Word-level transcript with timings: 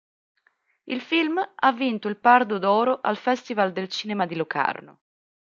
Il 0.85 0.99
film 0.99 1.39
ha 1.53 1.71
vinto 1.73 2.07
il 2.07 2.17
Pardo 2.17 2.57
d'oro 2.57 3.01
al 3.01 3.17
festival 3.17 3.71
del 3.71 3.87
cinema 3.87 4.25
di 4.25 4.33
Locarno. 4.35 5.01